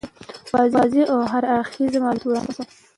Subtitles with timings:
[0.53, 2.67] واضح او هر اړخیز معلومات وړاندي سول.